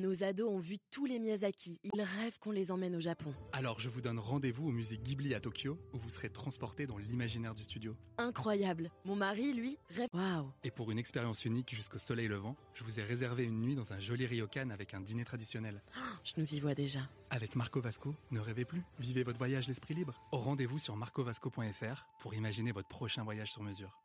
[0.00, 1.78] Nos ados ont vu tous les Miyazaki.
[1.84, 3.34] Ils rêvent qu'on les emmène au Japon.
[3.52, 6.96] Alors je vous donne rendez-vous au musée Ghibli à Tokyo, où vous serez transporté dans
[6.96, 7.94] l'imaginaire du studio.
[8.16, 8.90] Incroyable.
[9.04, 10.08] Mon mari, lui, rêve.
[10.14, 10.50] Waouh.
[10.64, 13.92] Et pour une expérience unique jusqu'au soleil levant, je vous ai réservé une nuit dans
[13.92, 15.82] un joli ryokan avec un dîner traditionnel.
[16.24, 17.00] Je nous y vois déjà.
[17.28, 20.18] Avec Marco Vasco, ne rêvez plus, vivez votre voyage l'esprit libre.
[20.32, 24.00] Au rendez-vous sur marcovasco.fr pour imaginer votre prochain voyage sur mesure.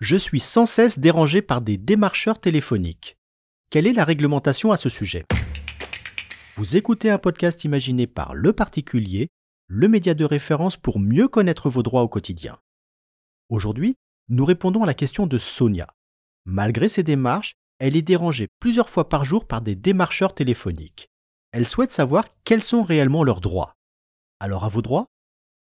[0.00, 3.16] Je suis sans cesse dérangé par des démarcheurs téléphoniques.
[3.70, 5.24] Quelle est la réglementation à ce sujet?
[6.56, 9.28] Vous écoutez un podcast imaginé par Le Particulier,
[9.68, 12.58] le média de référence pour mieux connaître vos droits au quotidien.
[13.48, 13.96] Aujourd'hui,
[14.28, 15.88] nous répondons à la question de Sonia.
[16.44, 21.08] Malgré ses démarches, elle est dérangée plusieurs fois par jour par des démarcheurs téléphoniques.
[21.52, 23.72] Elle souhaite savoir quels sont réellement leurs droits.
[24.40, 25.06] Alors à vos droits?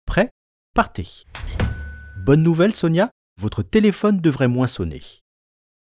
[0.08, 0.32] Prêt?
[0.74, 1.26] Partez
[2.26, 5.02] Bonne nouvelle Sonia, votre téléphone devrait moins sonner.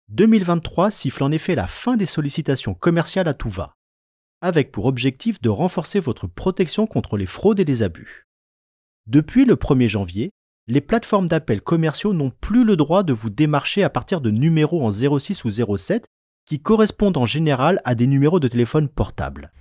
[0.08, 3.74] 2023 siffle en effet la fin des sollicitations commerciales à tout va,
[4.40, 8.26] avec pour objectif de renforcer votre protection contre les fraudes et les abus.
[9.06, 10.30] Depuis le 1er janvier,
[10.68, 14.84] les plateformes d'appels commerciaux n'ont plus le droit de vous démarcher à partir de numéros
[14.84, 16.06] en 06 ou 07
[16.44, 19.52] qui correspondent en général à des numéros de téléphone portable.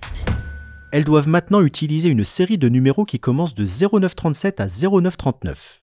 [0.91, 5.84] Elles doivent maintenant utiliser une série de numéros qui commencent de 0937 à 0939.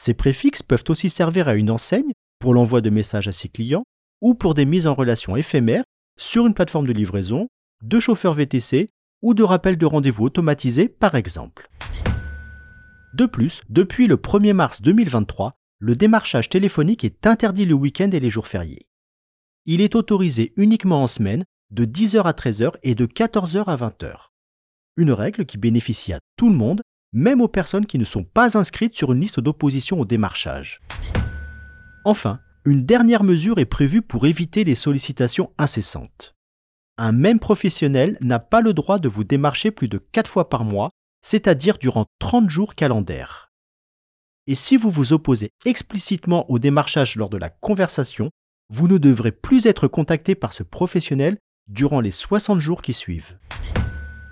[0.00, 3.82] Ces préfixes peuvent aussi servir à une enseigne pour l'envoi de messages à ses clients
[4.20, 5.82] ou pour des mises en relation éphémères
[6.16, 7.48] sur une plateforme de livraison,
[7.82, 8.86] de chauffeurs VTC
[9.22, 11.68] ou de rappel de rendez-vous automatisés par exemple.
[13.12, 18.20] De plus, depuis le 1er mars 2023, le démarchage téléphonique est interdit le week-end et
[18.20, 18.86] les jours fériés.
[19.66, 24.28] Il est autorisé uniquement en semaine de 10h à 13h et de 14h à 20h.
[24.96, 28.58] Une règle qui bénéficie à tout le monde même aux personnes qui ne sont pas
[28.58, 30.80] inscrites sur une liste d'opposition au démarchage.
[32.04, 36.34] Enfin, une dernière mesure est prévue pour éviter les sollicitations incessantes.
[36.96, 40.64] Un même professionnel n'a pas le droit de vous démarcher plus de 4 fois par
[40.64, 40.90] mois,
[41.22, 43.52] c'est-à-dire durant 30 jours calendaires.
[44.46, 48.30] Et si vous vous opposez explicitement au démarchage lors de la conversation,
[48.70, 53.38] vous ne devrez plus être contacté par ce professionnel durant les 60 jours qui suivent.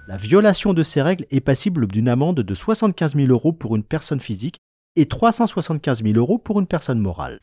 [0.08, 3.82] La violation de ces règles est passible d'une amende de 75 000 euros pour une
[3.82, 4.60] personne physique
[4.94, 7.40] et 375 000 euros pour une personne morale.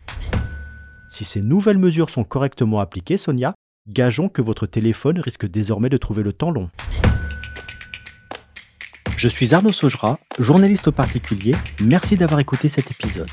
[1.09, 3.53] Si ces nouvelles mesures sont correctement appliquées, Sonia,
[3.90, 6.69] gageons que votre téléphone risque désormais de trouver le temps long.
[9.18, 11.53] Je suis Arnaud Saugera, journaliste au particulier.
[11.84, 13.28] Merci d'avoir écouté cet épisode.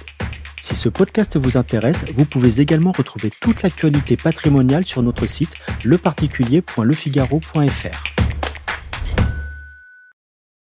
[0.61, 5.55] Si ce podcast vous intéresse, vous pouvez également retrouver toute l'actualité patrimoniale sur notre site
[5.85, 8.10] leparticulier.lefigaro.fr.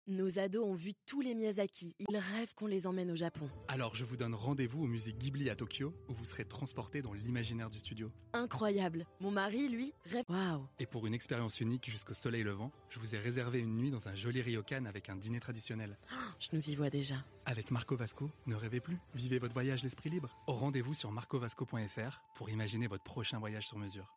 [0.09, 1.95] Nos ados ont vu tous les Miyazaki.
[1.99, 3.47] Ils rêvent qu'on les emmène au Japon.
[3.67, 7.13] Alors je vous donne rendez-vous au musée Ghibli à Tokyo, où vous serez transporté dans
[7.13, 8.11] l'imaginaire du studio.
[8.33, 9.05] Incroyable.
[9.19, 10.23] Mon mari, lui, rêve.
[10.27, 10.65] Waouh.
[10.79, 14.07] Et pour une expérience unique jusqu'au soleil levant, je vous ai réservé une nuit dans
[14.07, 15.95] un joli ryokan avec un dîner traditionnel.
[16.39, 17.23] Je nous y vois déjà.
[17.45, 20.35] Avec Marco Vasco, ne rêvez plus, vivez votre voyage l'esprit libre.
[20.47, 24.15] Au rendez-vous sur marcovasco.fr pour imaginer votre prochain voyage sur mesure.